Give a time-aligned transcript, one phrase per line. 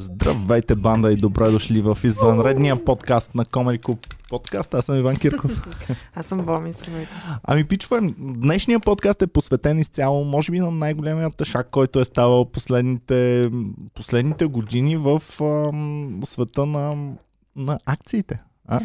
[0.00, 4.74] Здравейте, банда и добре дошли в извънредния подкаст на Comedy Club подкаст.
[4.74, 5.50] Аз съм Иван Кирков.
[6.14, 7.10] Аз съм Боми, здравейте.
[7.44, 12.44] Ами, пичове, днешния подкаст е посветен изцяло, може би, на най-големия тъшак, който е ставал
[12.44, 13.50] последните,
[13.94, 17.12] последните години в ам, света на,
[17.56, 18.42] на акциите.
[18.68, 18.80] А?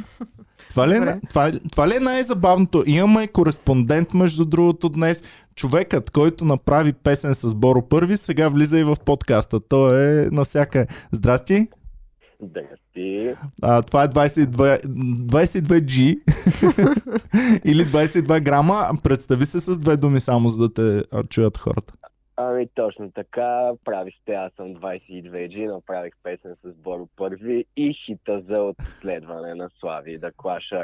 [0.70, 2.84] Това ли, е, това, това ли е най-забавното?
[2.88, 5.24] Имаме кореспондент, между другото, днес.
[5.56, 9.60] Човекът, който направи песен с Боро Първи, сега влиза и в подкаста.
[9.60, 10.88] Той е навсякъде.
[11.12, 11.68] Здрасти!
[12.44, 13.36] Здрасти.
[13.62, 16.20] А, това е 22, 22G
[17.66, 18.90] или 22 грама.
[19.04, 21.94] Представи се с две думи само, за да те чуят хората.
[22.38, 28.42] Ами точно така, прави сте, аз съм 22G, направих песен с Боро Първи и хита
[28.50, 30.84] за отследване на Слави да клаша.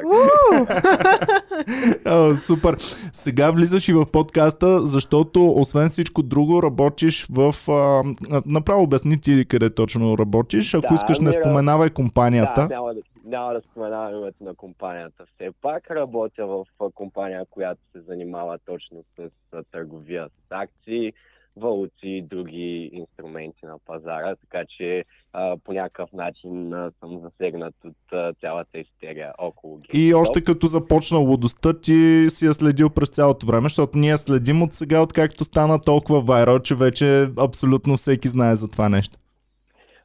[2.08, 2.76] О, супер.
[3.12, 7.54] Сега влизаш и в подкаста, защото освен всичко друго работиш в...
[7.68, 8.02] А,
[8.46, 10.74] направо обясни ти къде точно работиш.
[10.74, 12.68] Ако да, искаш не споменавай компанията.
[12.68, 15.24] Да, няма да, няма да споменавам името на компанията.
[15.34, 19.30] Все пак работя в компания, която се занимава точно с
[19.72, 21.12] търговия с акции,
[21.56, 27.74] валути и други инструменти на пазара, така че а, по някакъв начин а, съм засегнат
[27.84, 29.94] от а, цялата истерия около GameStop.
[29.94, 34.62] И още като започна лудостта, ти си я следил през цялото време, защото ние следим
[34.62, 39.18] от сега, откакто стана толкова вайрал, че вече абсолютно всеки знае за това нещо.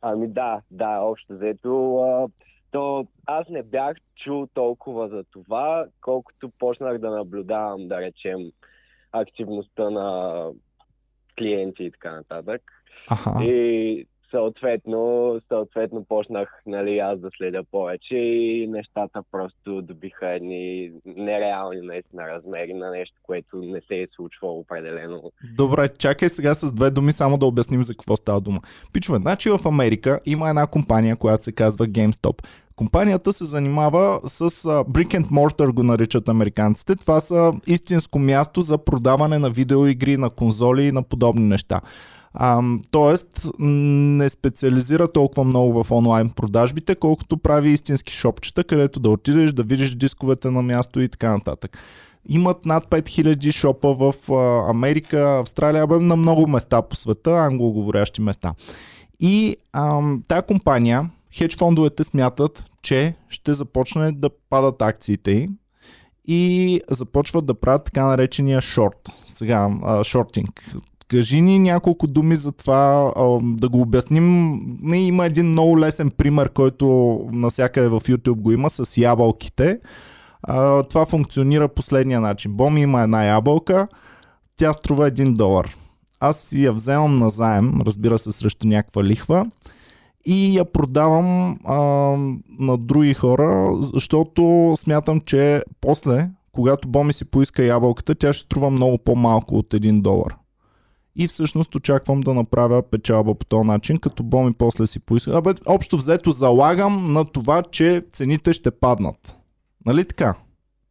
[0.01, 1.97] Ами да, да, общо взето.
[1.97, 2.27] А,
[2.71, 8.51] то аз не бях чул толкова за това, колкото почнах да наблюдавам, да речем,
[9.11, 10.49] активността на
[11.37, 12.61] клиенти и така нататък.
[13.07, 13.43] Ага.
[13.43, 21.81] И съответно, съответно почнах нали, аз да следя повече и нещата просто добиха едни нереални
[21.81, 25.31] наистина размери на нещо, което не се е случвало определено.
[25.57, 28.59] Добре, чакай сега с две думи само да обясним за какво става дума.
[28.93, 32.45] Пичове, значи в Америка има една компания, която се казва GameStop.
[32.75, 36.95] Компанията се занимава с uh, Brick and Mortar го наричат американците.
[36.95, 41.81] Това са истинско място за продаване на видеоигри, на конзоли и на подобни неща.
[42.37, 49.09] А, тоест, не специализира толкова много в онлайн продажбите, колкото прави истински шопчета, където да
[49.09, 51.77] отидеш, да видиш дисковете на място и така нататък.
[52.29, 58.21] Имат над 5000 шопа в а, Америка, Австралия, бе, на много места по света, англоговорящи
[58.21, 58.53] места.
[59.19, 65.49] И а, тая компания, хедж фондовете смятат, че ще започне да падат акциите й
[66.27, 69.11] и започват да правят така наречения шорт.
[69.25, 70.63] Сега, а, шортинг.
[71.07, 73.11] Кажи ни няколко думи за това,
[73.41, 74.59] да го обясним.
[74.81, 79.79] Не, има един много лесен пример, който насякъде в YouTube го има с ябълките.
[80.89, 82.53] Това функционира последния начин.
[82.53, 83.87] Боми има една ябълка,
[84.57, 85.75] тя струва 1 долар.
[86.19, 89.45] Аз я вземам на заем, разбира се, срещу някаква лихва
[90.25, 91.77] и я продавам а,
[92.59, 98.69] на други хора, защото смятам, че после, когато Боми си поиска ябълката, тя ще струва
[98.69, 100.35] много по-малко от 1 долар
[101.15, 105.37] и всъщност очаквам да направя печалба по този начин, като Боми после си поиска.
[105.37, 109.37] Абе, общо взето залагам на това, че цените ще паднат.
[109.85, 110.35] Нали така?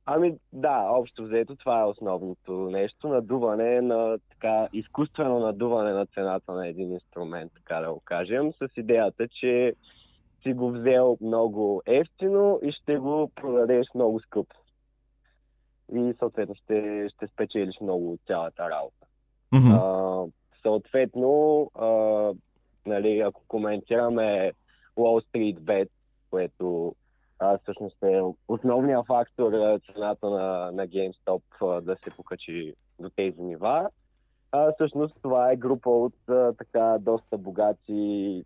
[0.06, 3.08] Ами да, общо взето това е основното нещо.
[3.08, 8.68] Надуване на така изкуствено надуване на цената на един инструмент, така да го кажем, с
[8.76, 9.74] идеята, че
[10.42, 14.56] си го взел много ефтино и ще го продадеш много скъпо.
[15.94, 19.06] И съответно ще, ще спечелиш много от цялата работа.
[19.54, 19.78] Mm-hmm.
[19.81, 20.31] А,
[20.62, 21.88] съответно, а,
[22.87, 24.53] нали, ако коментираме
[24.97, 25.88] Wall Street Bet,
[26.31, 26.94] което
[27.38, 29.53] а, всъщност е основният фактор
[29.93, 33.91] цената на, на GameStop а, да се покачи до тези нива,
[34.53, 38.44] а, всъщност това е група от а, така доста богати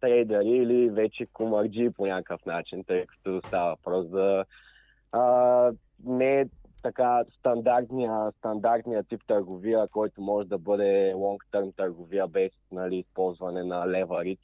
[0.00, 4.44] трейдери или вече комарджи по някакъв начин, тъй като става въпрос за
[5.12, 5.72] а,
[6.04, 6.46] не
[6.84, 13.86] така стандартния, стандартния тип търговия, който може да бъде long-term търговия без нали, използване на
[13.86, 14.38] leverage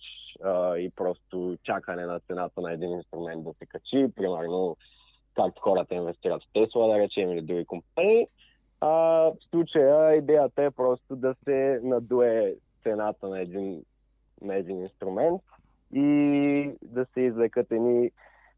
[0.45, 4.09] а, и просто чакане на цената на един инструмент да се качи.
[4.17, 4.77] Примерно,
[5.35, 8.27] както хората инвестират в Тесла, да речем, или други компании.
[8.81, 13.83] А, в случая идеята е просто да се надуе цената на един,
[14.43, 15.43] на един инструмент
[15.95, 18.11] и да се извлекат едни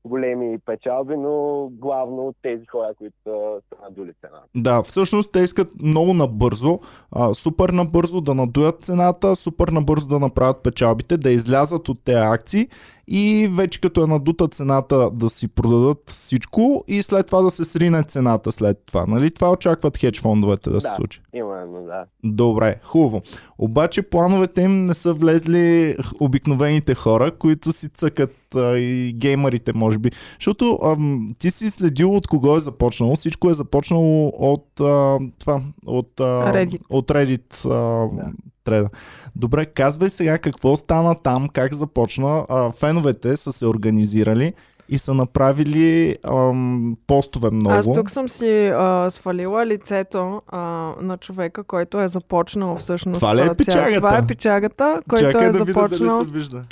[0.04, 4.46] големи печалби, но главно от тези хора, които са надули цената.
[4.54, 6.80] Да, всъщност те искат много набързо,
[7.12, 12.18] а, супер набързо да надуят цената, супер набързо да направят печалбите, да излязат от тези
[12.18, 12.68] акции
[13.08, 17.64] и вече като е надута цената да си продадат всичко и след това да се
[17.64, 19.06] срине цената след това.
[19.08, 19.30] Нали?
[19.30, 21.20] Това очакват хедж фондовете да, да се случи.
[21.34, 22.04] Има Именно, да.
[22.24, 23.20] Добре, хубаво.
[23.58, 29.98] Обаче плановете им не са влезли обикновените хора, които си цъкат а, и геймерите, може
[29.98, 30.10] би.
[30.34, 33.16] Защото ам, ти си следил от кого е започнало.
[33.16, 36.80] Всичко е започнало от а, това, от, а, Reddit.
[36.90, 37.64] от Reddit.
[37.64, 38.32] А, Да.
[38.64, 38.88] Треда.
[39.36, 42.46] Добре, казвай сега какво стана там, как започна.
[42.48, 44.52] А, феновете са се организирали
[44.88, 47.74] и са направили ам, постове много.
[47.74, 50.58] Аз тук съм си а, свалила лицето а,
[51.00, 53.18] на човека, който е започнал всъщност.
[53.18, 53.96] Това ли е а, ця- пичагата?
[53.96, 56.18] Това е пичагата, който Чакай е да видя започнал.
[56.18, 56.62] дали се вижда.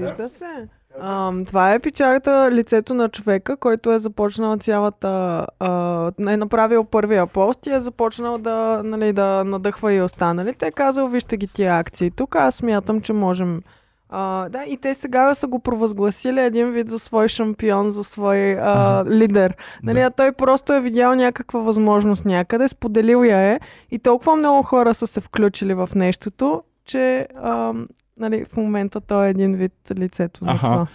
[0.00, 0.68] Вижда се.
[1.00, 5.46] Ам, това е печалата лицето на човека, който е започнал цялата...
[5.58, 10.66] А, е направил първия пост и е започнал да, нали, да надъхва и останалите.
[10.66, 12.10] Е казал, вижте ги тия акции.
[12.10, 13.60] Тук аз смятам, че можем...
[14.08, 18.52] А, да, и те сега са го провъзгласили един вид за свой шампион, за свой
[18.52, 19.56] а, лидер.
[19.82, 23.60] Нали, а той просто е видял някаква възможност някъде, споделил я е
[23.90, 29.26] и толкова много хора са се включили в нещото, че ам, нали, в момента той
[29.26, 30.66] е един вид лицето на Аха.
[30.66, 30.86] това.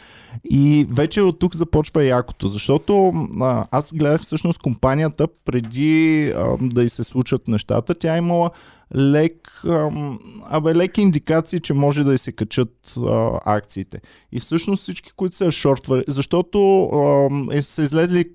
[0.44, 6.84] И вече от тук започва якото, защото а, аз гледах всъщност компанията преди а, да
[6.84, 7.96] й се случат нещата.
[7.96, 8.50] Тя е имала
[8.96, 14.02] лек, ам, абе, леки индикации, че може да й се качат а, акциите.
[14.32, 18.26] И всъщност всички, които са шортвали, защото ам, е, са излезли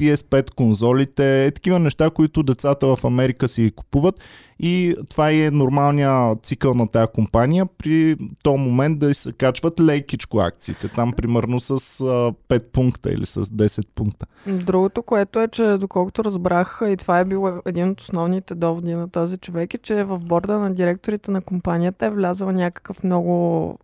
[0.00, 4.20] PS5 конзолите, е такива неща, които децата в Америка си купуват.
[4.60, 7.66] И това е нормалния цикъл на тази компания.
[7.66, 13.26] При този момент да се качват лекичко акциите, там примерно с а, 5 пункта или
[13.26, 14.26] с 10 пункта.
[14.46, 19.08] Другото, което е, че доколкото разбрах, и това е било един от основните доводи на
[19.08, 23.78] този човек, е, че в борда на директорите на компанията е влязъл някакъв много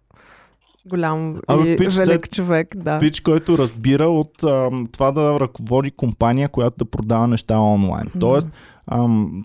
[0.86, 2.76] голям Абе, и пич, велик дет- човек.
[2.76, 2.98] Да.
[2.98, 8.10] Пич, който разбира от а, това да ръководи компания, която да продава неща онлайн.
[8.20, 8.48] Тоест,
[8.86, 9.44] ам,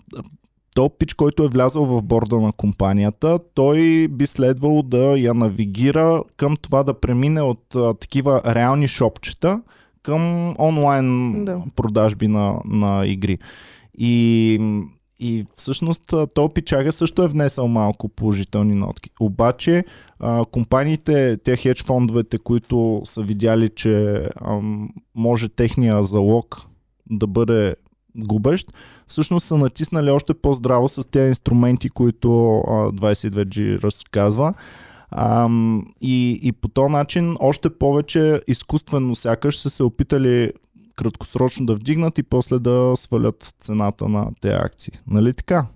[0.74, 3.78] то пич, който е влязъл в борда на компанията, той
[4.08, 9.62] би следвало да я навигира към това да премине от а, такива реални шопчета
[10.02, 10.22] към
[10.58, 11.62] онлайн Да.
[11.76, 13.38] продажби на, на игри.
[13.98, 14.60] И,
[15.24, 19.10] и всъщност а, то пичага също е внесъл малко положителни нотки.
[19.20, 19.84] Обаче
[20.20, 26.60] а, компаниите, те хедж фондовете, които са видяли, че ам, може техния залог
[27.10, 27.74] да бъде
[28.16, 28.72] губещ,
[29.06, 34.52] всъщност са натиснали още по-здраво с тези инструменти, които а, 22G разказва.
[35.10, 40.52] Ам, и, и по този начин още повече изкуствено сякаш са се опитали
[40.96, 44.92] краткосрочно да вдигнат и после да свалят цената на тези акции.
[45.06, 45.66] Нали така?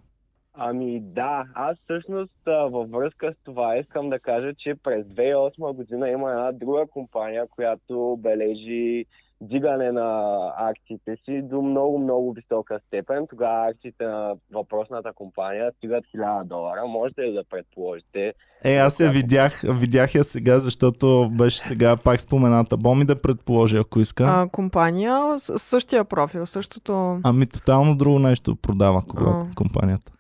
[0.54, 6.10] Ами да, аз всъщност във връзка с това искам да кажа, че през 2008 година
[6.10, 9.04] има една друга компания, която бележи
[9.40, 13.26] дигане на акциите си до много-много висока степен.
[13.30, 16.86] Тогава акциите на въпросната компания стигат 1000 долара.
[16.86, 18.32] Можете ли да предположите?
[18.64, 22.76] Е, аз я видях, видях я сега, защото беше сега пак спомената.
[22.76, 24.24] Боми да предположи, ако иска.
[24.24, 27.20] А, компания същия профил, същото...
[27.24, 29.54] Ами тотално друго нещо продава когато А.
[29.56, 30.12] компанията.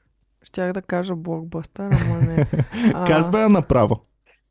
[0.42, 2.46] Щях да кажа блокбъстър, ама не.
[2.94, 4.00] А, Казва я направо.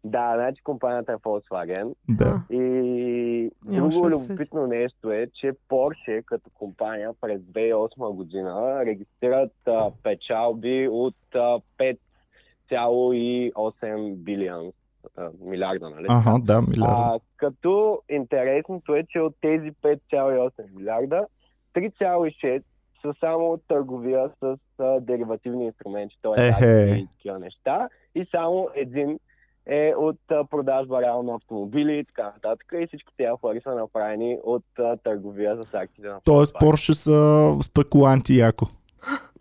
[0.07, 1.94] Да, значи компанията е Volkswagen.
[2.09, 2.42] Да.
[2.50, 10.88] И друго любопитно нещо е, че Porsche като компания през 2008 година регистрират а, печалби
[10.92, 14.71] от а, 5,8 билион
[15.42, 16.06] милиарда, нали?
[16.09, 16.95] Ага, да, милиарда.
[16.97, 21.26] А, като интересното е, че от тези 5,8 милиарда,
[21.76, 22.64] 3,6
[23.02, 26.47] са само търговия с а, деривативни инструменти, т.е.
[26.47, 26.52] Ехе.
[26.52, 27.90] акции и такива неща.
[28.16, 29.19] И само един
[29.68, 30.19] е от
[30.50, 32.74] продажба реално автомобили и така нататък.
[32.81, 36.56] И всички тези пари са направени от а, търговия с акциите на Тоест.
[36.59, 38.66] Порше са спекуланти яко.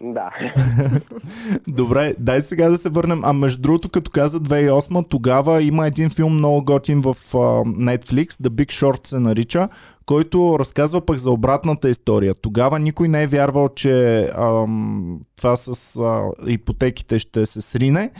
[0.00, 0.30] Да.
[1.68, 3.20] Добре, дай сега да се върнем.
[3.24, 8.28] А между другото, като каза 2008, тогава има един филм много готин в а, Netflix,
[8.28, 9.68] The Big Short се нарича,
[10.06, 12.34] който разказва пък за обратната история.
[12.34, 18.10] Тогава никой не е вярвал, че ам, това с а, ипотеките ще се срине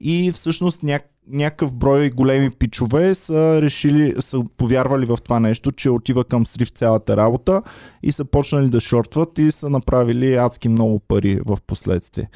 [0.00, 5.90] и всъщност ня- някакъв брой големи пичове са решили, са повярвали в това нещо, че
[5.90, 7.62] отива към срив цялата работа
[8.02, 12.28] и са почнали да шортват и са направили адски много пари в последствие.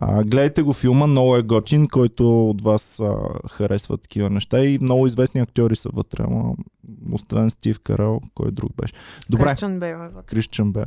[0.00, 3.14] А, гледайте го филма, много е готин, който от вас а,
[3.50, 6.54] харесва такива неща и много известни актьори са вътре, ама
[7.12, 8.94] освен Стив Карел, кой друг беше.
[9.30, 10.26] Добре, Кристиан Бейл е вътре.
[10.26, 10.84] Кристиан Бел.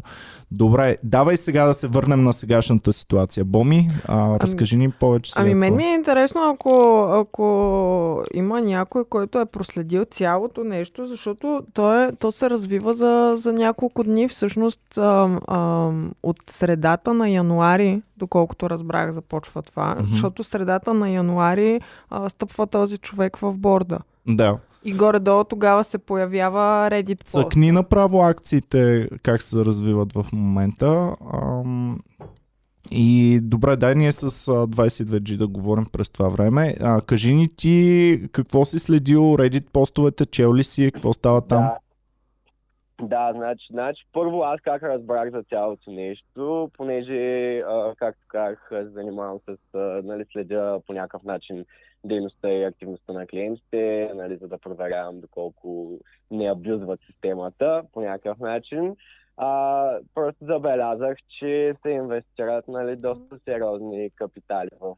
[0.51, 3.45] Добре, давай сега да се върнем на сегашната ситуация.
[3.45, 5.43] Боми, а, разкажи ни повече сега.
[5.43, 5.87] Ами мен ми е.
[5.87, 12.31] е интересно, ако, ако има някой, който е проследил цялото нещо, защото то, е, то
[12.31, 14.27] се развива за, за няколко дни.
[14.27, 19.95] Всъщност ам, ам, от средата на януари доколкото разбрах, започва това.
[19.95, 20.05] Мгм.
[20.05, 23.99] Защото средата на януари а, стъпва този човек в борда.
[24.27, 24.57] Да.
[24.83, 27.31] И горе-долу тогава се появява Reddit пост.
[27.31, 31.15] Цъкни направо акциите как се развиват в момента.
[31.33, 31.99] Ам,
[32.91, 36.75] и добре, дай ние с а, 22G да говорим през това време.
[36.81, 41.61] А, кажи ни ти какво си следил, Reddit постовете, чел ли си, какво става там?
[41.61, 41.77] Да.
[43.01, 48.89] Да, значи, значи, първо аз как разбрах за цялото нещо, понеже, а, както казах, се
[48.89, 51.65] занимавам с, а, нали, следя по някакъв начин
[52.03, 55.99] дейността и активността на клиентите, нали, за да проверявам доколко
[56.31, 58.95] не абюзват системата по някакъв начин.
[59.37, 64.95] А, просто забелязах, че се инвестират нали, доста сериозни капитали в,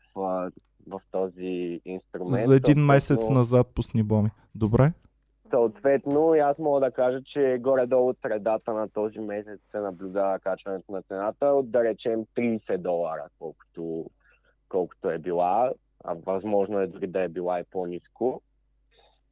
[0.88, 2.46] в този инструмент.
[2.46, 4.30] За един месец назад пусни боми.
[4.56, 4.92] Добре?
[5.52, 10.40] Съответно, и аз мога да кажа, че горе-долу от средата на този месец се наблюдава
[10.40, 14.06] качването на цената от да речем 30 долара, колкото,
[14.70, 15.72] колкото е била,
[16.04, 18.42] а възможно е дори да е била и по-низко.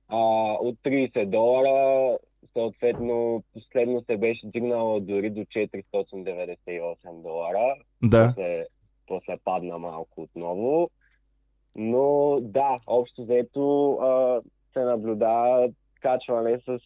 [0.08, 0.18] А,
[0.54, 2.18] от 30 долара,
[2.54, 7.76] съответно, последно се беше дигнала дори до 498 долара.
[8.04, 8.28] Да.
[8.28, 8.66] После,
[9.08, 10.90] после падна малко отново.
[11.76, 13.98] Но да, общо взето
[14.74, 15.70] се наблюдава
[16.00, 16.80] качване с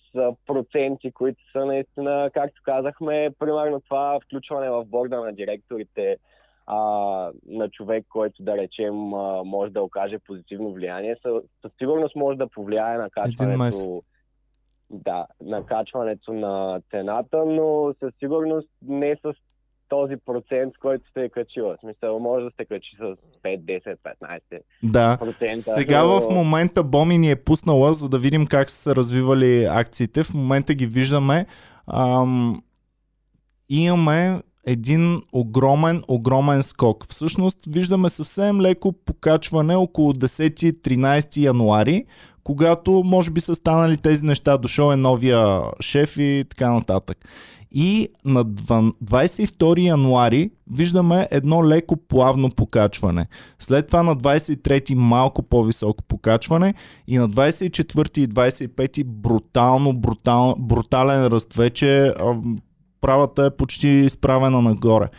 [0.45, 6.17] проценти, които са наистина, както казахме, примерно това включване в борда на директорите
[6.67, 6.77] а,
[7.47, 12.37] на човек, който да речем а, може да окаже позитивно влияние, съ- със сигурност може
[12.37, 14.03] да повлияе на качването
[14.89, 19.33] да, на качването на цената, но със сигурност не с
[19.89, 21.75] този процент, който се е качила.
[21.75, 23.01] В смисъл, може да се качи с
[23.43, 24.39] 5, 10, 15
[24.83, 25.17] Да.
[25.19, 25.53] процента.
[25.53, 26.21] Сега но...
[26.21, 30.23] в момента Боми ни е пуснала, за да видим как са се развивали акциите.
[30.23, 31.45] В момента ги виждаме.
[31.87, 32.63] Ам,
[33.69, 37.05] имаме един огромен, огромен скок.
[37.09, 42.05] Всъщност виждаме съвсем леко покачване около 10-13 януари,
[42.43, 44.57] когато може би са станали тези неща.
[44.57, 47.17] Дошъл е новия шеф и така нататък.
[47.73, 53.27] И на два- 22 януари виждаме едно леко плавно покачване.
[53.59, 56.73] След това на 23 малко по-високо покачване
[57.07, 61.53] и на 24 и 25 брутално, брутал, брутален ръст.
[61.53, 62.13] Вече
[63.01, 65.09] правата е почти изправена нагоре.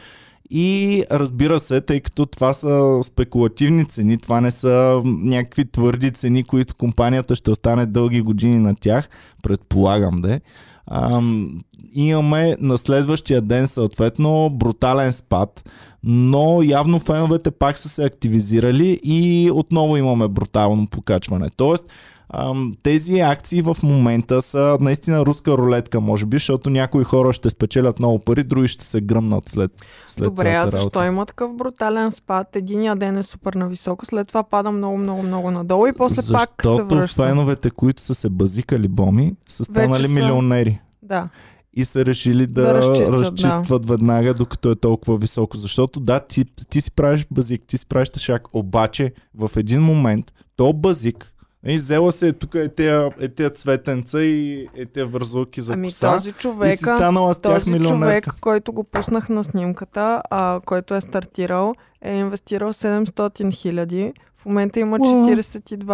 [0.50, 6.44] И разбира се, тъй като това са спекулативни цени, това не са някакви твърди цени,
[6.44, 9.08] които компанията ще остане дълги години на тях,
[9.42, 10.40] предполагам де.
[10.87, 11.61] Ам,
[11.95, 15.71] имаме на следващия ден съответно брутален спад,
[16.05, 21.49] но явно феновете пак са се активизирали и отново имаме брутално покачване.
[21.57, 21.93] Тоест,
[22.31, 27.50] ам, тези акции в момента са наистина руска рулетка, може би, защото някои хора ще
[27.50, 29.71] спечелят много пари, други ще се гръмнат след,
[30.04, 31.07] след Добре, а защо работа.
[31.07, 32.57] има такъв брутален спад?
[32.57, 36.33] Единия ден е супер нависоко, след това пада много, много, много надолу и после Защото
[36.33, 37.23] пак се връща.
[37.23, 40.81] феновете, които са се базикали боми, са станали Вече са- милионери.
[41.02, 41.28] Да.
[41.75, 45.57] и са решили да, Да разчистят, разчистват веднага, докато е толкова високо.
[45.57, 50.33] Защото да, ти, ти си правиш базик, ти си правиш тъшак, обаче в един момент
[50.57, 51.34] то базик
[51.66, 55.88] и взела се тук е тия, е тия цветенца и е тия вързулки за Ами
[55.88, 56.30] коса този
[56.64, 58.30] и си станала с тях милионерка.
[58.30, 64.12] човек, който го пуснах на снимката, а, който е стартирал, е инвестирал 700 хиляди.
[64.45, 65.27] В момента има Уау.
[65.27, 65.91] 42,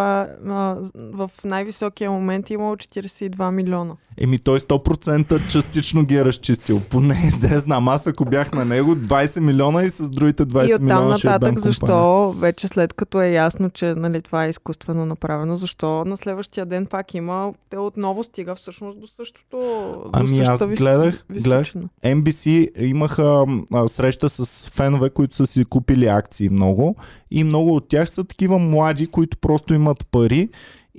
[0.46, 0.76] а,
[1.14, 3.94] в най-високия момент е имало 42 милиона.
[4.18, 6.80] Еми той 100% частично ги е разчистил.
[6.80, 10.74] Поне, да знам, аз ако бях на него 20 милиона и с другите 20 и
[10.74, 11.72] оттам милиона ще е нататък, компания.
[11.72, 11.90] защо
[12.32, 16.86] вече след като е ясно, че нали, това е изкуствено направено, защо на следващия ден
[16.86, 19.56] пак има, те отново стига всъщност до същото.
[19.56, 21.72] до Ами аз същата вис- гледах- гледах.
[22.04, 22.46] NBC
[22.80, 26.96] имаха а, среща с фенове, които са си купили акции много
[27.30, 30.48] и много от тях са такива млади, които просто имат пари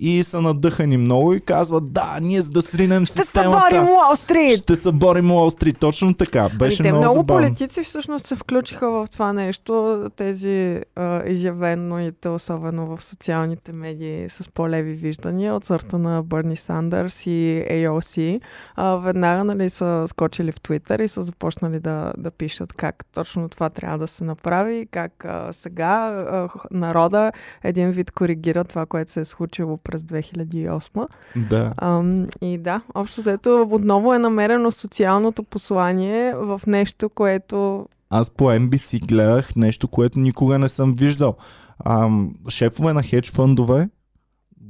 [0.01, 4.15] и са надъхани много и казват да, ние за да сринем Ще системата борим Уолл
[4.15, 4.57] Стрит!
[4.57, 5.79] ще се борим Уолл Стрит.
[5.79, 6.49] Точно така.
[6.59, 7.47] Беше ами, те много, много забавно.
[7.47, 14.49] политици всъщност се включиха в това нещо, тези а, изявените, особено в социалните медии с
[14.49, 18.41] по-леви виждания от сорта на Бърни Сандърс и AOC.
[18.75, 23.49] А, веднага нали, са скочили в Твитър и са започнали да, да пишат как точно
[23.49, 27.31] това трябва да се направи, как а, сега а, народа
[27.63, 31.07] един вид коригира това, което се е случило през 2008.
[31.35, 31.73] Да.
[31.77, 38.43] Ам, и да, общо взето отново е намерено социалното послание в нещо, което Аз по
[38.43, 41.35] NBC гледах нещо, което никога не съм виждал.
[41.85, 43.89] Ам, шефове на хедж фъндове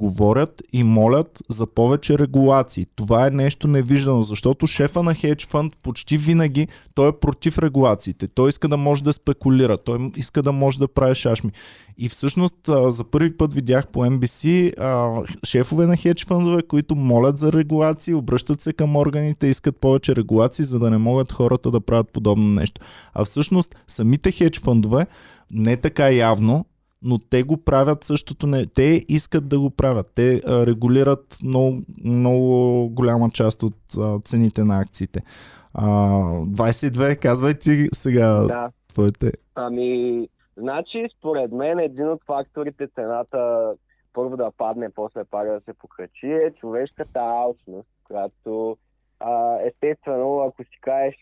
[0.01, 2.86] говорят и молят за повече регулации.
[2.96, 8.27] Това е нещо невиждано, защото шефа на хедж фонд почти винаги той е против регулациите.
[8.27, 11.51] Той иска да може да спекулира, той иска да може да прави шашми.
[11.98, 12.55] И всъщност
[12.88, 14.74] за първи път видях по NBC
[15.46, 20.65] шефове на хедж фондове, които молят за регулации, обръщат се към органите, искат повече регулации,
[20.65, 22.81] за да не могат хората да правят подобно нещо.
[23.13, 25.08] А всъщност самите хедж фондове
[25.53, 26.65] не така явно,
[27.03, 28.48] но те го правят същото.
[28.48, 28.65] Не.
[28.65, 30.12] Те искат да го правят.
[30.15, 35.20] Те а, регулират много, много голяма част от а, цените на акциите.
[35.74, 38.70] А, 22, казвай ти сега Да.
[38.88, 39.31] твоите.
[39.55, 40.27] Ами,
[40.58, 43.72] значи, според мен един от факторите цената
[44.13, 48.77] първо да падне, после пак да се покачи е човешката алчност, която
[49.20, 51.15] а, естествено, ако си кажеш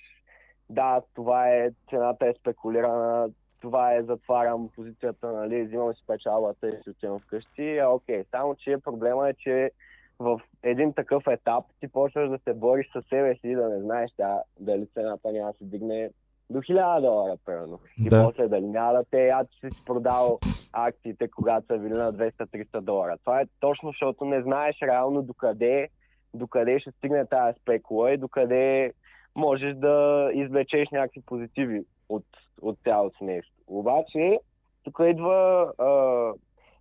[0.69, 3.27] да, това е, цената е спекулирана,
[3.62, 8.24] това е, затварям позицията, нали, взимам си печалбата и си отивам вкъщи, а окей.
[8.32, 9.72] Само, че проблема е, че
[10.20, 13.82] в един такъв етап ти почваш да се бориш със себе си и да не
[13.82, 16.10] знаеш да, дали цената няма да се дигне
[16.50, 17.80] до 1000 долара, примерно.
[18.06, 18.24] И Да.
[18.24, 20.39] после дали няма да те яд, че си продал
[20.74, 23.18] акциите, когато са били на 200-300 долара.
[23.18, 25.89] Това е точно, защото не знаеш реално докъде,
[26.34, 28.94] докъде ще стигне тази спекула и докъде
[29.36, 32.25] можеш да извлечеш някакви позитиви от,
[32.62, 33.54] от цялото нещо.
[33.68, 34.39] Обаче,
[34.84, 35.89] тук идва а,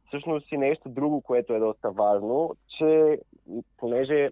[0.06, 3.18] всъщност и нещо друго, което е доста важно, че
[3.76, 4.30] понеже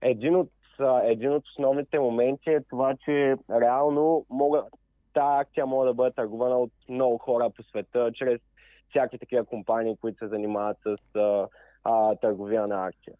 [0.00, 4.64] един от, а, един от основните моменти е това, че реално мога,
[5.14, 8.40] тази акция може да бъде търгувана от много хора по света, чрез
[8.90, 11.48] всякакви такива компании, които се занимават с а,
[11.84, 13.14] а, търговия на акция.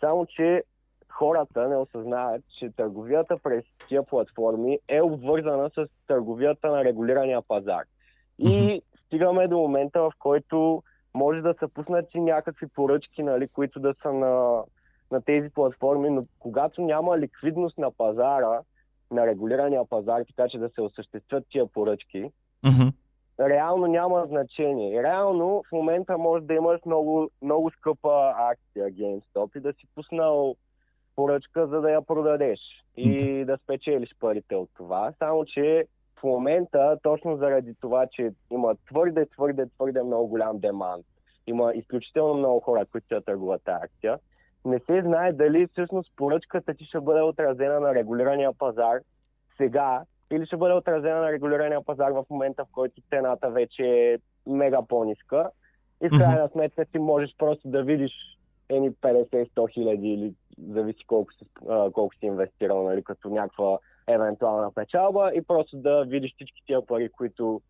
[0.00, 0.62] Само, че
[1.10, 7.82] хората не осъзнават, че търговията през тия платформи е обвързана с търговията на регулирания пазар.
[8.38, 10.82] И стигаме до момента, в който
[11.14, 14.62] може да са пуснати някакви поръчки, нали, които да са на,
[15.10, 18.60] на тези платформи, но когато няма ликвидност на пазара,
[19.10, 22.30] на регулирания пазар, така че да се осъществят тия поръчки,
[23.40, 25.02] реално няма значение.
[25.02, 30.56] Реално в момента може да имаш много, много скъпа акция GameStop и да си пуснал
[31.20, 32.60] поръчка, за да я продадеш
[32.96, 35.12] и да спечелиш парите от това.
[35.18, 35.84] Само, че
[36.20, 41.06] в момента, точно заради това, че има твърде, твърде, твърде много голям демант,
[41.46, 44.18] има изключително много хора, които ще търгуват тази акция,
[44.64, 48.98] не се знае дали всъщност поръчката ти ще бъде отразена на регулирания пазар
[49.56, 54.18] сега или ще бъде отразена на регулирания пазар в момента, в който цената вече е
[54.46, 55.50] мега по-ниска.
[56.02, 58.12] И в крайна сметка ти можеш просто да видиш
[58.70, 60.34] ени 50-100 хиляди или
[60.68, 61.44] зависи колко си,
[61.92, 67.08] колко си инвестирал, нали, като някаква евентуална печалба и просто да видиш всички тия пари,
[67.08, 67.60] които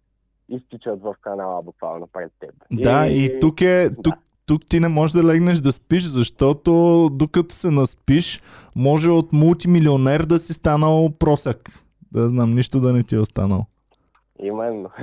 [0.48, 2.50] изтичат в канала буквално пред теб.
[2.72, 3.90] Да, и тук е.
[4.02, 4.14] Тук,
[4.46, 6.70] тук ти не можеш да легнеш да спиш, защото
[7.12, 8.42] докато се наспиш,
[8.76, 11.84] може от мултимилионер да си станал просяк.
[12.12, 13.66] Да знам, нищо да не ти е останал.
[14.42, 14.90] Именно.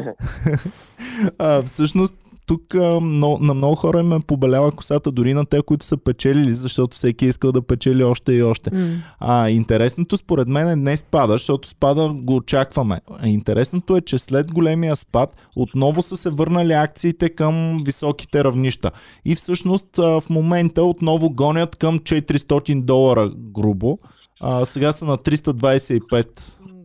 [1.39, 2.17] А, всъщност,
[2.47, 5.97] тук а, но, на много хора им е побеляла косата, дори на те, които са
[5.97, 8.75] печелили, защото всеки е искал да печели още и още.
[8.75, 8.87] М.
[9.19, 13.01] А, интересното според мен е не спада, защото спада го очакваме.
[13.19, 18.91] А интересното е, че след големия спад отново са се върнали акциите към високите равнища.
[19.25, 23.97] И всъщност а, в момента отново гонят към 400 долара грубо.
[24.41, 26.27] А, сега са на 325.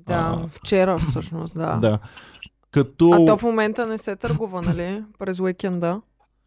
[0.06, 0.48] Да, А.
[0.48, 1.76] вчера всъщност, да.
[1.76, 1.98] Да.
[2.72, 5.04] Като А то в момента не се търгува, нали?
[5.18, 6.00] През уикенда.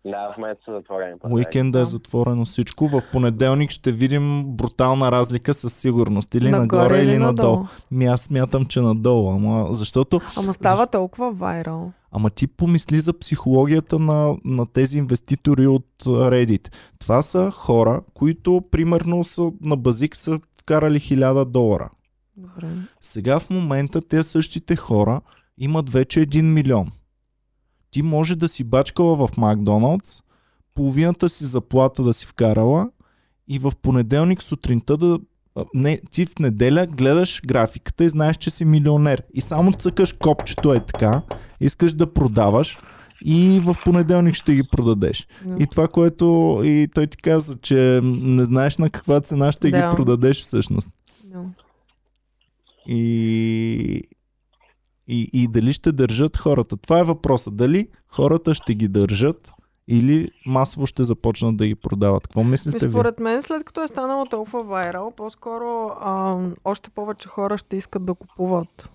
[0.06, 1.34] да, в момента са затворени пазари.
[1.36, 2.88] уикенда е затворено всичко.
[2.88, 6.36] В понеделник ще видим брутална разлика със сигурност.
[6.36, 7.50] Или Нагоре нагоре, или надолу.
[7.50, 7.66] надолу?
[7.92, 9.32] Ми аз смятам, че надолу.
[9.32, 11.92] Ама защото Ама става толкова вайрал.
[12.12, 16.74] Ама ти помисли за психологията на, на тези инвеститори от Reddit.
[17.00, 21.90] Това са хора, които примерно са на базик са вкарали 1000 долара.
[22.38, 22.68] Добре.
[23.02, 25.22] Сега в момента те същите хора
[25.58, 26.92] имат вече 1 милион.
[27.92, 30.20] Ти може да си бачкала в Макдоналдс,
[30.76, 32.90] половината си заплата да си вкарала
[33.48, 35.20] и в понеделник сутринта да
[35.74, 39.24] не, ти в неделя гледаш графиката и знаеш, че си милионер.
[39.34, 41.22] И само цъкаш копчето е така,
[41.60, 42.80] искаш да продаваш
[43.26, 45.28] и в понеделник ще ги продадеш.
[45.46, 45.64] Да.
[45.64, 49.78] И това, което и той ти каза, че не знаеш на каква цена ще Да.
[49.78, 50.90] ги продадеш всъщност.
[51.24, 51.44] Да.
[52.88, 54.04] И,
[55.08, 56.78] и, и дали ще държат хората.
[56.78, 57.56] Това е въпросът.
[57.56, 59.52] Дали хората ще ги държат
[59.88, 62.28] или масово ще започнат да ги продават.
[62.28, 62.94] Какво Ми, мислите ви?
[62.94, 68.06] според мен, след като е станало толкова вайрал, по-скоро а, още повече хора ще искат
[68.06, 68.90] да купуват.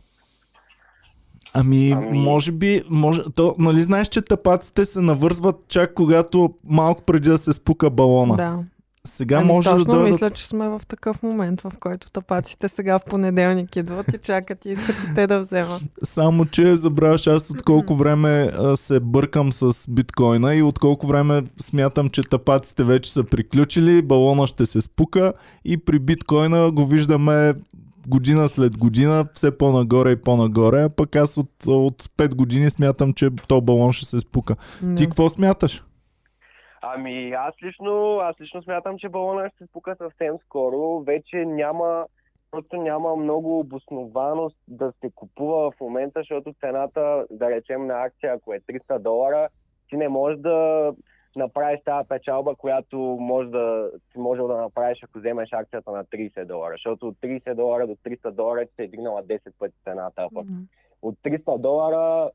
[1.54, 7.02] Ами, Ами- може би, може, то, нали знаеш, че тапаците се навързват чак когато малко
[7.02, 8.36] преди да се спука балона.
[8.36, 8.58] Да.
[9.06, 10.12] Сега ами, може точно да дойдат...
[10.12, 14.64] мисля, че сме в такъв момент, в който тапаците сега в понеделник идват и чакат
[14.64, 15.82] и искат и те да вземат.
[16.04, 21.06] Само, че забравяш аз от колко време а, се бъркам с биткоина и от колко
[21.06, 25.32] време смятам, че тапаците вече са приключили, балона ще се спука
[25.64, 27.54] и при биткоина го виждаме
[28.08, 33.12] година след година, все по-нагоре и по-нагоре, а пък аз от, от 5 години смятам,
[33.12, 34.56] че то балон ще се спука.
[34.82, 34.94] Да.
[34.94, 35.82] Ти какво смяташ?
[36.82, 41.00] Ами аз лично, аз лично смятам, че балона ще се спука съвсем скоро.
[41.00, 42.06] Вече няма,
[42.50, 48.32] просто няма много обоснованост да се купува в момента, защото цената, да речем на акция,
[48.32, 49.48] ако е 300 долара,
[49.88, 50.92] ти не можеш да
[51.36, 56.44] направиш тази печалба, която може да, си можел да направиш, ако вземеш акцията на 30
[56.44, 56.72] долара.
[56.72, 60.28] Защото от 30 долара до 300 долара ти се е дигнала 10 пъти цената.
[60.32, 60.42] М.
[61.02, 62.30] от 300 долара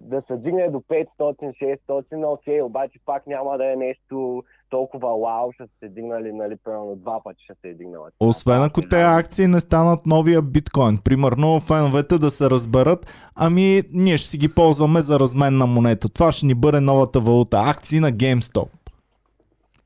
[0.00, 5.64] да се дигне до 500-600, окей, обаче пак няма да е нещо толкова вау, ще
[5.78, 8.08] се дигнали, нали, примерно два пъти ще се е дигнала.
[8.20, 10.98] Освен ако те акции не станат новия биткоин.
[11.04, 16.08] Примерно феновете да се разберат, ами ние ще си ги ползваме за размен на монета.
[16.08, 17.62] Това ще ни бъде новата валута.
[17.66, 18.68] Акции на GameStop.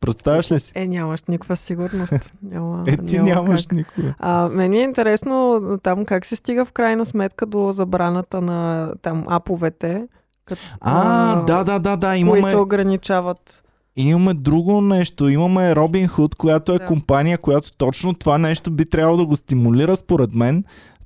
[0.02, 0.72] Представяш ли си?
[0.74, 2.32] Е, нямаш никаква сигурност.
[2.42, 3.72] Няма, Е, ти няма нямаш как.
[3.72, 4.14] никога.
[4.18, 8.92] А, мен ми е интересно там как се стига в крайна сметка до забраната на
[9.02, 10.06] там аповете,
[10.44, 12.16] като, А, да, да, да, да.
[12.16, 13.62] Имаме, които ограничават.
[13.96, 15.28] имаме друго нещо.
[15.28, 16.84] Имаме Robinhood, която е Да.
[16.84, 20.64] компания, която точно това нещо би трябвало да го стимулира, според мен.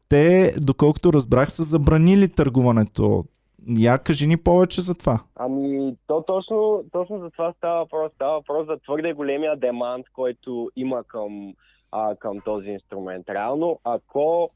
[0.08, 3.24] Те, доколкото разбрах, са забранили търгуването.
[3.68, 5.20] Я кажи ни повече за това.
[5.36, 8.12] Ами, то точно, точно за това става въпрос.
[8.14, 11.54] Става въпрос за твърде големия демант, който има към,
[11.92, 13.28] а, към този инструмент.
[13.28, 14.50] Реално, ако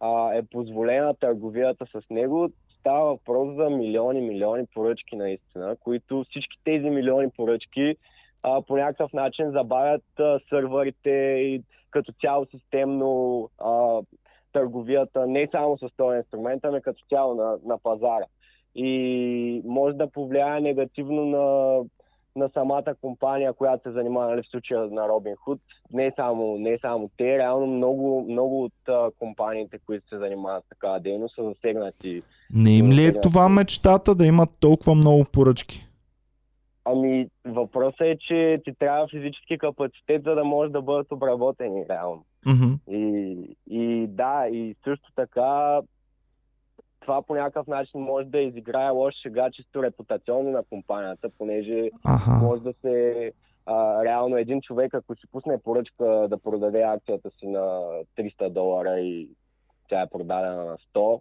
[0.00, 6.58] а, е позволена търговията с него, става въпрос за милиони, милиони поръчки наистина, които всички
[6.64, 7.96] тези милиони поръчки
[8.42, 14.00] а, по някакъв начин забавят а, сървърите и като цяло системно а,
[14.52, 18.24] търговията, не само с този инструмент, ами като цяло на, на пазара
[18.74, 21.78] и може да повлияе негативно на,
[22.36, 25.60] на самата компания, която се занимава нали, в случая на Robinhood.
[25.92, 30.68] Не само, не само те, реално много, много от а, компаниите, които се занимават с
[30.68, 32.22] такава дейност, са засегнати.
[32.54, 35.86] Не им ли е това мечтата да имат толкова много поръчки?
[36.84, 42.24] Ами, въпросът е, че ти трябва физически капацитет, за да може да бъдат обработени реално.
[42.46, 42.72] Мгм.
[42.90, 43.36] И,
[43.70, 45.80] и да, и също така
[47.04, 52.30] това по някакъв начин може да изиграе лош шега чисто репутационно на компанията, понеже Аха.
[52.30, 53.32] може да се
[53.66, 57.60] а, реално един човек, ако си пусне поръчка да продаде акцията си на
[58.18, 59.28] 300 долара и
[59.88, 61.20] тя е продадена на 100,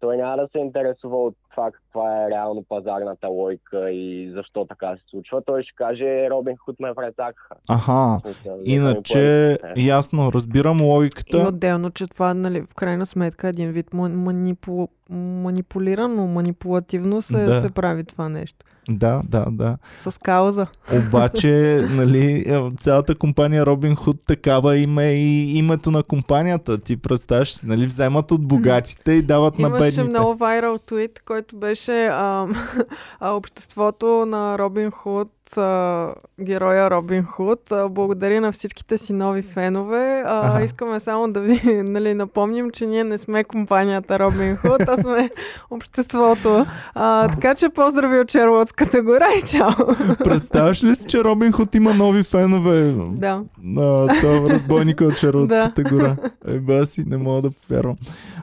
[0.00, 4.96] той няма да се интересува от това каква е реално пазарната лойка и защо така
[4.96, 5.42] се случва.
[5.46, 7.54] Той ще каже, Робин Худ ме прецакаха.
[7.68, 7.92] Аха.
[7.92, 9.80] В смисъл, нека ми Иначе, парите.
[9.80, 11.38] ясно, разбирам И логиката.
[11.38, 14.88] отделно, че това, нали, в крайна сметка, е един вид ма- манипу...
[15.10, 17.60] манипулирано, манипулативно се, Да.
[17.60, 18.58] се прави това нещо.
[18.88, 19.76] Да, да, да.
[19.96, 20.66] С кауза.
[20.98, 21.48] Обаче,
[21.90, 26.78] нали, е, цялата компания Robinhood такава има и името на компанията.
[26.78, 30.08] Ти представяш нали, вземат от богатите и дават на Имаше бедните.
[30.10, 32.46] много вайрал твит, който беше а,
[33.20, 37.72] а, обществото на Робин Худ, а, героя Робин Худ.
[37.72, 40.22] А, благодаря на всичките си нови фенове.
[40.26, 40.64] А, Аха.
[40.64, 45.30] искаме само да ви нали, напомним, че ние не сме компанията Робин Худ, а сме
[45.70, 46.66] обществото.
[46.94, 49.86] А, така че поздрави от Черлотската гора и чао!
[50.24, 52.94] Представяш ли си, че Robinhood има нови фенове?
[53.12, 53.42] да.
[53.62, 56.16] на това разбойника от Шарлотската гора.
[56.46, 57.96] Е, баси, не мога да повярвам.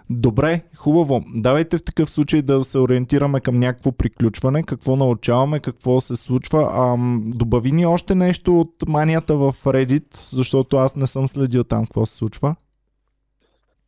[0.09, 1.23] Добре, хубаво.
[1.35, 4.63] Давайте в такъв случай да се ориентираме към някакво приключване.
[4.63, 6.69] Какво научаваме, какво се случва.
[6.93, 11.85] Ам, добави ни още нещо от манията в Reddit, защото аз не съм следил там
[11.85, 12.55] какво се случва.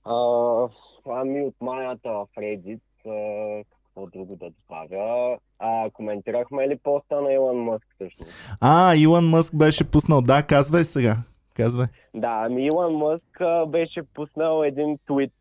[0.06, 0.16] А,
[1.10, 5.38] ами от манята в Reddit, а, какво друго да добавя?
[5.60, 8.32] А, коментирахме ли поста на Илон Мъск всъщност?
[8.62, 10.22] А, Илон Мъск беше пуснал.
[10.22, 11.18] Да, казвай сега.
[11.56, 11.88] Казвай.
[12.14, 15.34] Да, ами Илон Мъск а, беше пуснал един твит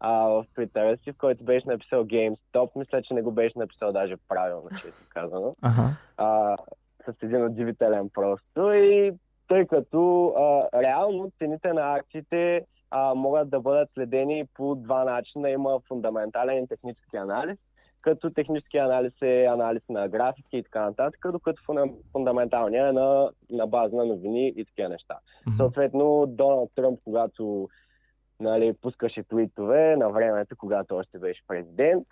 [0.00, 2.70] а, в Твитъра си, в който беше написал GameStop.
[2.76, 5.56] Мисля, че не го беше написал даже правилно, често казано.
[5.62, 5.96] Ага.
[6.16, 6.56] а,
[7.04, 9.12] с един удивителен просто и
[9.48, 15.50] тъй като а, реално цените на акциите а, могат да бъдат следени по два начина.
[15.50, 17.58] Има фундаментален и технически анализ,
[18.00, 21.62] като технически анализ е анализ на графики и така нататък, докато
[22.12, 25.18] фундаменталният е на, на база на новини и такива неща.
[25.46, 25.56] Мгм.
[25.56, 27.68] Съответно, Доналд Тръмп, когато
[28.40, 32.06] нали, пускаше твитове на времето, когато още беше президент,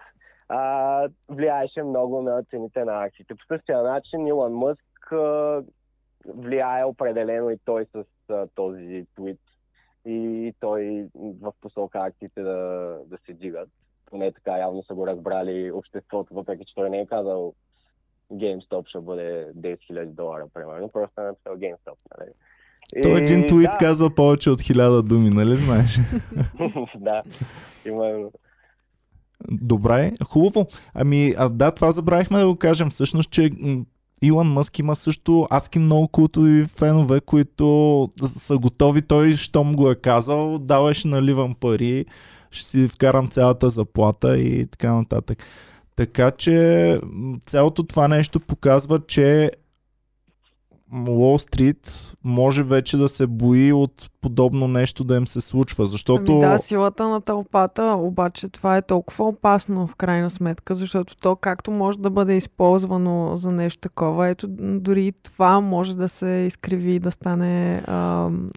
[0.49, 3.35] а, влияеше много на цените на акциите.
[3.35, 5.63] По същия начин Илон Мъск а,
[6.27, 9.41] влияе определено и той с а, този твит
[10.07, 13.69] и той в посока акциите да, да се дигат.
[14.07, 17.55] Поне така явно са го разбрали обществото, въпреки че той не е казал
[18.33, 20.89] GameStop ще бъде 10 000 долара, примерно.
[20.89, 22.31] Просто е написал GameStop, нали?
[23.03, 23.79] Той един твит да.
[23.79, 25.99] казва повече от хиляда думи, нали знаеш?
[26.97, 27.23] да,
[27.87, 28.33] именно.
[29.51, 30.67] Добре, хубаво.
[30.95, 32.91] Ами, а да, това забравихме да го кажем.
[32.91, 33.51] Всъщност, че
[34.23, 39.03] Илон Мъск има също адски много култови фенове, които са готови.
[39.03, 42.05] Той, щом го е казал, давай ще наливам пари,
[42.51, 45.39] ще си вкарам цялата заплата и така нататък.
[45.97, 47.01] Така че
[47.47, 49.51] цялото това нещо показва, че
[51.09, 56.33] Уолл Стрит може вече да се бои от подобно нещо да им се случва, защото...
[56.33, 61.37] Ами да, силата на тълпата, обаче това е толкова опасно в крайна сметка, защото то
[61.37, 66.93] както може да бъде използвано за нещо такова, ето дори това може да се изкриви
[66.93, 67.83] и да стане...
[67.87, 68.49] Ам...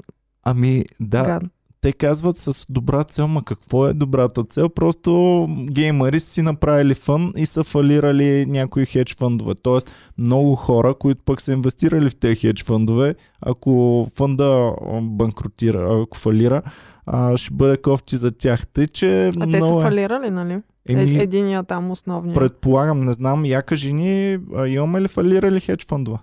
[0.43, 1.43] Ами да, гад
[1.81, 4.69] те казват с добра цел, ма какво е добрата цел?
[4.69, 9.53] Просто геймари си направили фън и са фалирали някои хедж фъндове.
[9.55, 16.17] Тоест много хора, които пък са инвестирали в тези хедж фъндове, ако фънда банкротира, ако
[16.17, 16.61] фалира,
[17.05, 18.67] а, ще бъде кофти за тях.
[18.67, 19.81] Тъй, че а много те са е.
[19.81, 20.61] фалирали, нали?
[20.89, 22.35] Еми, е, единия там основния.
[22.35, 26.17] Предполагам, не знам, я кажи ни, имаме ли фалирали хедж фъндове?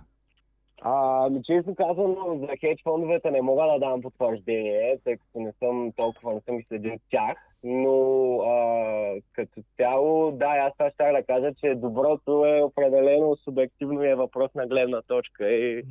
[0.83, 5.93] Ами честно казвам, за хедж фондовете не мога да дам потвърждение, тъй като не съм
[5.97, 11.55] толкова, не съм следил тях, но а, като цяло, да, аз това ще да кажа,
[11.61, 15.83] че доброто е определено субективно и е въпрос на гледна точка и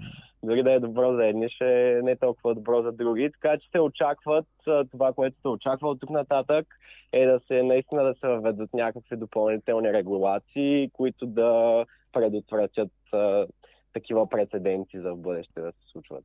[0.44, 3.32] дори да е добро за едни, ще е не толкова добро за други.
[3.32, 4.46] Така че се очакват,
[4.92, 6.68] това, което се очаква от тук нататък,
[7.14, 12.92] е да се наистина да се въведат някакви допълнителни регулации, които да предотвратят
[14.00, 16.24] такива прецеденти за в бъдеще да се случват.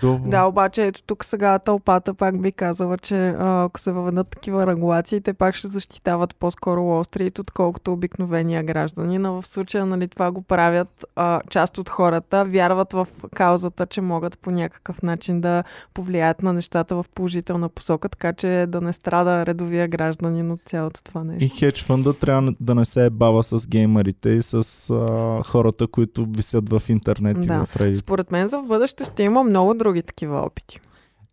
[0.00, 0.30] Добре.
[0.30, 4.66] Да, обаче ето тук сега тълпата пак би казала, че а, ако се въведат такива
[4.66, 9.18] регулации, те пак ще защитават по-скоро Street, отколкото обикновения граждани.
[9.18, 14.00] Но в случая нали, това го правят а, част от хората, вярват в каузата, че
[14.00, 18.92] могат по някакъв начин да повлияят на нещата в положителна посока, така че да не
[18.92, 21.44] страда редовия гражданин от цялото това нещо.
[21.44, 25.86] И хедж фонда трябва да не се е бава с геймерите и с а, хората,
[25.86, 27.54] които висят в интернет да.
[27.54, 27.94] и в Reddit.
[27.94, 30.80] Според мен за в бъдеще ще има много други такива опити.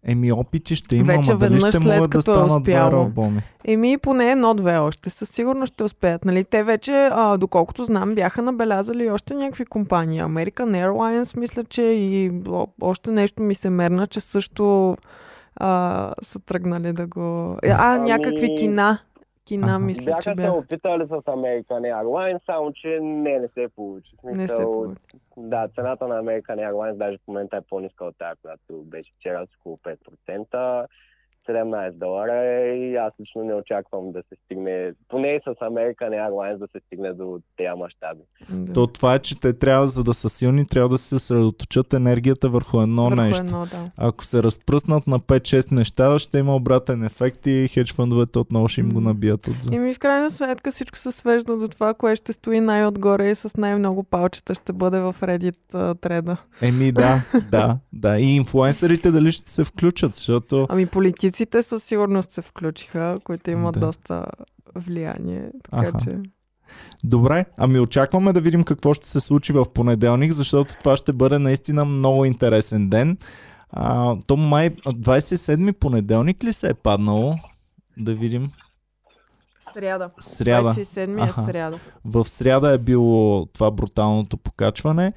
[0.05, 3.41] Еми, опити ще има, Вече дали ще след могат да е станат два албуми?
[3.65, 5.09] Еми, поне едно-две още.
[5.09, 6.25] Със сигурност ще успеят.
[6.25, 6.43] Нали?
[6.43, 10.21] Те вече, а, доколкото знам, бяха набелязали още някакви компании.
[10.21, 12.31] American Airlines, мисля, че и
[12.81, 14.97] още нещо ми се мерна, че също
[15.55, 17.57] а, са тръгнали да го...
[17.63, 18.09] А, ами...
[18.09, 18.99] някакви кина
[19.47, 19.79] кина, ага.
[19.79, 20.51] мисля, бяха че бяха.
[20.51, 24.15] се опитали с American Airlines, само че не, не се получи.
[24.19, 25.01] Смисъл, не се получи.
[25.37, 29.47] Да, цената на American Airlines даже в момента е по-ниска от тази, която беше вчера
[29.47, 30.87] с около 5%.
[31.49, 36.67] 17 долара и аз лично не очаквам да се стигне, поне с American Airlines да
[36.67, 38.21] се стигне до тези мащаби.
[38.49, 38.73] Да.
[38.73, 42.49] То това е, че те трябва, за да са силни, трябва да се съсредоточат енергията
[42.49, 43.43] върху едно върху нещо.
[43.43, 43.91] Едно, да.
[43.97, 48.81] Ако се разпръснат на 5-6 неща, ще има обратен ефект и хедж фондовете отново ще
[48.81, 49.73] им го набият отзад.
[49.73, 53.35] И ми в крайна сметка всичко се свежда до това, кое ще стои най-отгоре и
[53.35, 56.37] с най-много палчета ще бъде в Reddit uh, треда.
[56.61, 58.19] Еми да, да, да.
[58.19, 60.67] И инфлуенсърите дали ще се включат, защото...
[60.69, 63.79] Ами политици политиците със сигурност се включиха, които имат да.
[63.79, 64.25] доста
[64.75, 65.51] влияние.
[65.63, 65.97] Така Аха.
[66.03, 66.17] че...
[67.03, 71.39] Добре, ами очакваме да видим какво ще се случи в понеделник, защото това ще бъде
[71.39, 73.17] наистина много интересен ден.
[73.69, 77.35] А, то май 27 понеделник ли се е паднало?
[77.97, 78.51] Да видим.
[79.73, 80.09] Сряда.
[80.19, 80.73] Сряда.
[80.73, 81.79] 27 е сряда.
[82.05, 85.13] В сряда е било това бруталното покачване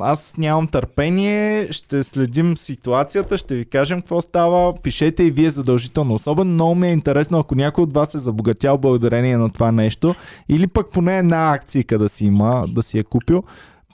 [0.00, 4.74] аз нямам търпение, ще следим ситуацията, ще ви кажем какво става.
[4.82, 6.14] Пишете и вие задължително.
[6.14, 10.14] Особено много ми е интересно, ако някой от вас е забогатял благодарение на това нещо,
[10.48, 13.42] или пък поне една акция да си има, да си е купил.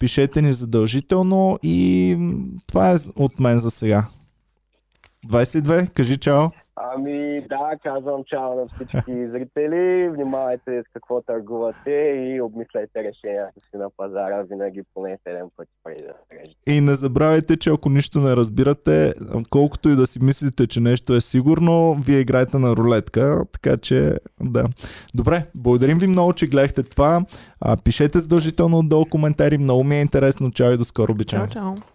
[0.00, 2.16] Пишете ни задължително и
[2.66, 4.04] това е от мен за сега.
[5.28, 6.48] 22, кажи чао.
[6.76, 10.08] Ами да, казвам чао на всички зрители.
[10.08, 16.02] Внимавайте с какво търгувате и обмислете решението си на пазара винаги поне 7 пъти преди
[16.02, 16.56] да срежете.
[16.66, 19.14] И не забравяйте, че ако нищо не разбирате,
[19.50, 24.16] колкото и да си мислите, че нещо е сигурно, вие играете на рулетка, така че
[24.40, 24.64] да.
[25.14, 27.24] Добре, благодарим ви много, че гледахте това.
[27.60, 30.50] А, пишете задължително отдолу коментари, много ми е интересно.
[30.50, 31.48] Чао и до скоро, обичам.
[31.48, 31.93] Чао, чао.